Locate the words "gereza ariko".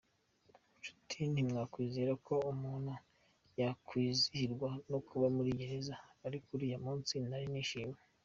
5.59-6.47